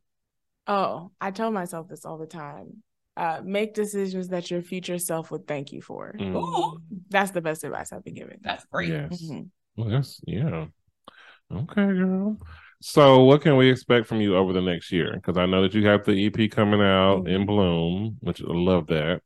[0.68, 2.84] Oh, I tell myself this all the time.
[3.18, 6.16] Uh, make decisions that your future self would thank you for.
[6.18, 6.80] Mm, Ooh,
[7.10, 8.38] That's the best advice I've been given.
[8.42, 8.90] that's great.
[8.90, 9.22] yes.
[9.24, 9.50] Mhm.
[9.76, 10.68] Well, that's yeah.
[11.54, 12.38] Okay, girl.
[12.82, 15.12] So, what can we expect from you over the next year?
[15.16, 17.48] Because I know that you have the EP coming out in Mhm.
[17.48, 19.22] Bloom, which I love that.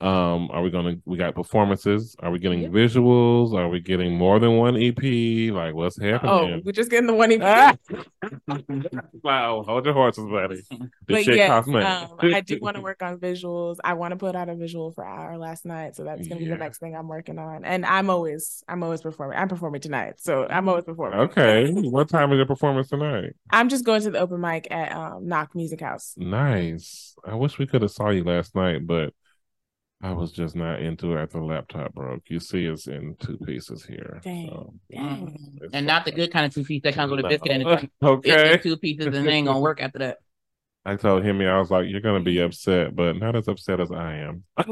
[0.00, 0.96] Um, are we gonna?
[1.04, 2.16] We got performances.
[2.20, 2.70] Are we getting Yep.
[2.70, 3.52] visuals?
[3.52, 5.50] Are we getting more than one EP?
[5.50, 6.32] Like, what's happening?
[6.32, 6.62] Oh, happening?
[6.64, 7.32] we're just getting the one.
[7.32, 7.42] EP.
[7.42, 7.76] Ah!
[9.22, 10.56] wow, hold your horses, buddy.
[10.56, 13.76] This but shit yes, um, I do want to work on visuals.
[13.84, 16.48] I want to put out a visual for our last night, so that's gonna be
[16.48, 17.66] the next thing I'm working on.
[17.66, 19.38] And I'm always, I'm always performing.
[19.38, 21.18] I'm performing tonight, so I'm always performing.
[21.20, 23.34] Okay, what time is your performance tonight?
[23.50, 26.14] I'm just going to the open mic at um, Knock Music House.
[26.16, 27.14] Nice.
[27.22, 29.12] I wish we could have saw you last night, but
[30.02, 32.22] I was just not into it after the laptop broke.
[32.28, 34.18] You see us in two pieces here.
[34.22, 34.48] Dang.
[34.48, 35.58] so Dang.
[35.62, 37.62] it's And not the good kind of two piece that comes with a biscuit and
[37.62, 37.76] a No.
[37.76, 37.92] drink.
[38.02, 38.58] Okay.
[38.58, 40.18] Two pieces and they ain't gonna work after that.
[40.86, 43.92] I told him, I was like, "You're gonna be upset, but not as upset as
[43.92, 44.44] I am."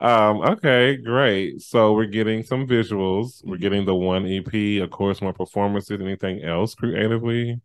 [0.00, 0.40] um.
[0.40, 0.96] Okay.
[0.96, 1.60] Great.
[1.60, 3.44] So we're getting some visuals.
[3.44, 6.00] We're getting the one EP, of course, more performances.
[6.00, 7.60] Anything else creatively?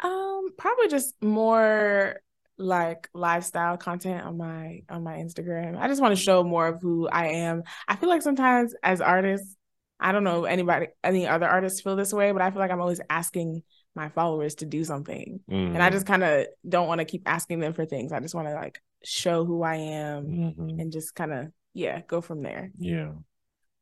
[0.00, 2.20] Um, probably just more
[2.56, 5.76] like lifestyle content on my on my Instagram.
[5.78, 7.62] I just want to show more of who I am.
[7.88, 9.56] I feel like sometimes as artists,
[9.98, 12.80] I don't know anybody any other artists feel this way, but I feel like I'm
[12.80, 13.62] always asking
[13.96, 15.40] my followers to do something.
[15.48, 15.92] And I Mhm.
[15.92, 18.12] just kind of don't want to keep asking them for things.
[18.12, 20.80] I just want to like show who I am Mhm.
[20.80, 22.70] and just kind of yeah, go from there.
[22.78, 23.12] Yeah.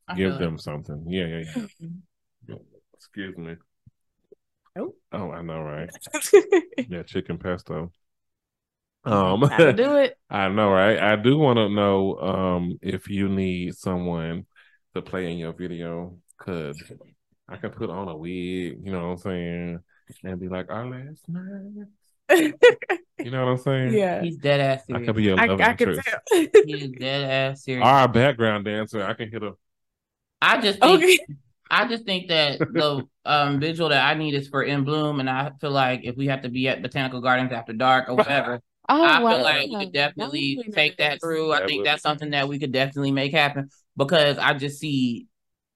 [0.08, 1.04] I Give feel them something.
[1.06, 1.26] Yeah.
[1.26, 1.36] Yeah.
[1.38, 1.52] Yeah.
[1.54, 2.54] Mm-hmm.
[2.94, 3.56] Excuse me.
[4.76, 4.94] Oh.
[5.12, 5.90] Oh, I know, right?
[6.88, 7.92] Yeah, chicken pesto.
[9.04, 10.16] Um, Gotta do it.
[10.30, 10.98] I know, right?
[10.98, 14.46] I do want to know um if you need someone
[14.94, 16.80] to play in your video, cause
[17.48, 19.78] I can put on a wig, you know what I'm saying,
[20.24, 21.88] and be like, "Our last night,"
[23.18, 23.94] you know what I'm saying?
[23.94, 24.22] yeah.
[24.22, 25.06] He's dead ass I serious.
[25.06, 26.08] could be a I, love I could interest.
[26.30, 26.46] tell.
[26.64, 27.86] he's dead ass serious.
[27.86, 29.52] Our background dancer, I can hit a.
[30.40, 31.18] I just think okay.
[31.70, 35.28] I just think that the um visual that I need is for In Bloom, and
[35.30, 38.60] I feel like if we have to be at Botanical Gardens after dark or whatever,
[38.88, 39.30] Oh, I wow.
[39.36, 41.52] feel like we could definitely take that through.
[41.52, 44.78] I That think would- that's something that we could definitely make happen because I just
[44.80, 45.26] see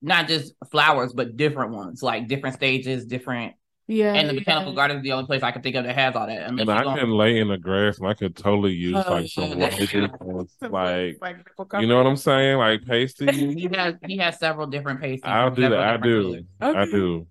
[0.03, 3.55] not just flowers, but different ones, like different stages, different.
[3.89, 4.15] Yeah.
[4.15, 4.41] And the yeah.
[4.41, 6.49] botanical garden is the only place I can think of that has all that.
[6.49, 9.03] Unless And you I go- can lay in the grass and I could totally use
[9.07, 9.69] Oh, like some yeah.
[10.69, 11.37] like like
[11.81, 13.55] you know what I'm saying, like pasty.
[13.55, 15.21] he has he has several different pasties.
[15.25, 15.79] I'll do that.
[15.79, 16.23] I do.
[16.23, 16.45] colors.
[16.61, 16.91] I Okay.
[16.91, 17.27] do.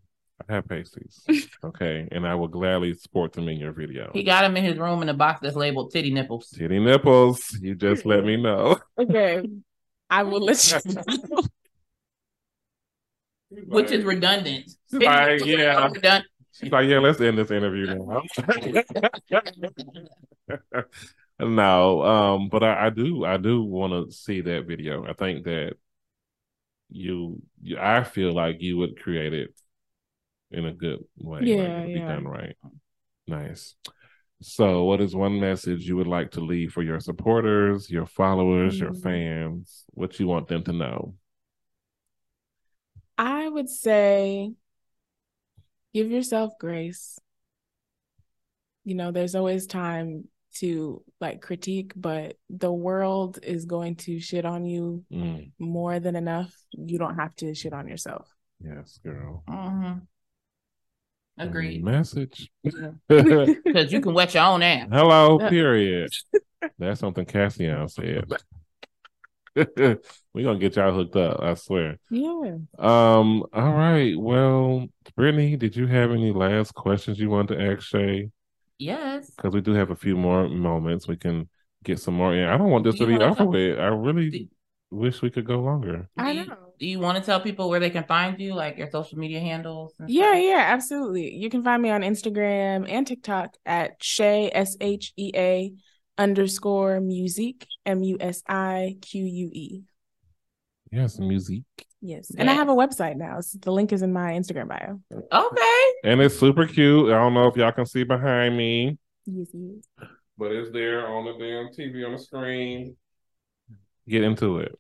[0.48, 1.24] I have pasties.
[1.64, 4.12] Okay, and I will gladly sport them in your video.
[4.14, 6.50] He got them in his room in a box that's labeled titty nipples.
[6.50, 7.58] Titty nipples.
[7.60, 8.78] You just let me know.
[9.00, 9.44] Okay.
[10.12, 11.42] I will let you know.
[13.66, 14.70] Which is redundant.
[14.92, 15.86] Like, yeah.
[15.88, 16.26] redundant.
[16.52, 18.22] She's like, yeah, let's end this interview now.
[21.40, 25.04] no, um, but I, I do, I do want to see that video.
[25.06, 25.74] I think that
[26.90, 29.56] you, you, I feel like you would create it
[30.56, 31.40] in a good way.
[31.40, 32.08] like, Yeah, be yeah.
[32.08, 32.56] done right.
[33.28, 33.76] Nice.
[34.42, 38.80] So, what is one message you would like to leave for your supporters, your followers,
[38.80, 39.02] your Mm.
[39.04, 39.86] fans?
[39.92, 41.16] What you want them to know?
[43.18, 44.52] I would say
[45.94, 47.18] give yourself grace.
[48.84, 54.46] You know, there's always time to like critique, but the world is going to shit
[54.46, 56.54] on you Mm, more than enough.
[56.72, 58.30] You don't have to shit on yourself.
[58.64, 59.44] yes, girl.
[59.48, 60.08] Mhm.
[61.38, 61.84] Agreed.
[61.84, 62.50] Message.
[63.08, 64.88] Because you can wet your own ass.
[64.92, 66.10] Hello, Uh, period.
[66.80, 68.26] That's something Cassian said.
[69.56, 71.98] We're gonna get y'all hooked up, I swear.
[72.10, 72.58] Yeah.
[72.78, 74.14] Um, all right.
[74.20, 78.30] Well, Brittany, did you have any last questions you wanted to ask Shea?
[78.78, 79.30] Yes.
[79.32, 81.08] Because we do have a few more moments.
[81.08, 81.48] We can
[81.84, 82.46] get some more in.
[82.50, 83.80] I don't want this Do to be over with.
[83.80, 84.48] I really Do-
[84.92, 86.10] wish we could go longer.
[86.18, 86.65] I Do you- know.
[86.80, 89.40] Do you want to tell people where they can find you, like your social media
[89.40, 89.94] handles?
[90.00, 90.44] and Yeah, stuff?
[90.44, 91.34] yeah, absolutely.
[91.36, 95.74] You can find me on Instagram and TikTok at Shea S H E A
[96.18, 99.82] underscore music M U S I Q U E.
[100.92, 101.64] Yes, music.
[102.02, 102.32] Yes.
[102.38, 103.40] And I have a website now.
[103.42, 105.02] So the link is in my Instagram bio.
[105.32, 105.84] Okay.
[106.04, 107.08] And it's super cute.
[107.12, 110.08] I don't know if y'all can see behind me, Yes, yes.
[110.38, 112.96] but it's there on the damn TV on the screen.
[114.08, 114.78] Get into it.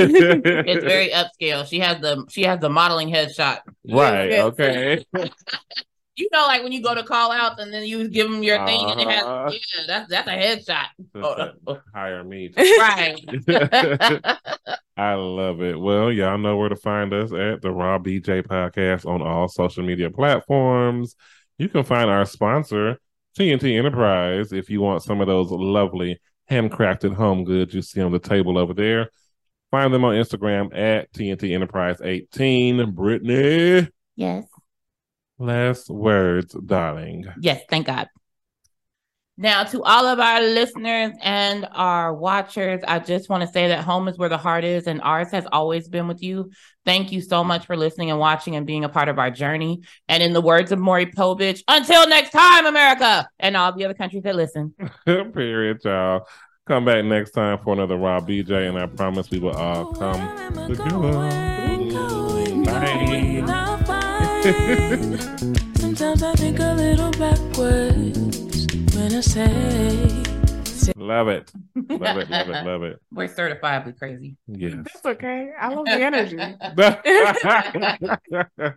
[0.00, 1.66] It's very upscale.
[1.68, 3.60] She has the she has the modeling headshot.
[3.90, 4.32] right.
[4.40, 5.04] Okay.
[6.16, 8.64] You know, like when you go to call out and then you give them your
[8.66, 9.50] thing and it has Uh-huh.
[9.52, 10.86] yeah, that's that's a headshot.
[11.14, 11.78] Oh.
[11.94, 12.50] Hire me.
[12.56, 13.20] Right.
[14.96, 15.78] I love it.
[15.78, 19.84] Well, y'all know where to find us at the Raw BJ Podcast on all social
[19.84, 21.14] media platforms.
[21.56, 22.98] You can find our sponsor,
[23.38, 26.20] TNT Enterprise, if you want some of those lovely
[26.50, 29.10] handcrafted home goods you see on the table over there.
[29.70, 32.92] Find them on Instagram at TNT Enterprise 18.
[32.92, 34.44] Brittany, yes.
[35.38, 37.26] last words, darling.
[37.40, 38.08] Yes, thank God.
[39.40, 43.84] Now, to all of our listeners and our watchers, I just want to say that
[43.84, 46.50] home is where the heart is, and ours has always been with you.
[46.84, 49.82] Thank you so much for listening and watching and being a part of our journey.
[50.08, 53.94] And in the words of Maury Povich, until next time, America, and all the other
[53.94, 54.74] countries that listen.
[55.06, 56.26] Period, y'all.
[56.68, 60.20] Come back next time for another Raw BJ, and I promise we will all come
[60.68, 61.12] together.
[63.86, 64.36] Bye.
[65.76, 70.24] Sometimes I think a little backwards when I say.
[70.94, 71.50] Love it.
[71.74, 72.28] Love it.
[72.28, 72.66] Love it.
[72.66, 73.00] Love it.
[73.12, 74.36] We're certifiably crazy.
[74.46, 74.74] Yes.
[74.74, 75.52] That's okay.
[75.58, 76.38] I love the energy.
[76.38, 76.66] energy.